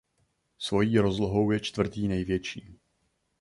Svojí 0.57 0.99
rozlohou 0.99 1.51
je 1.51 1.59
čtvrtý 1.59 2.07
největší. 2.07 2.79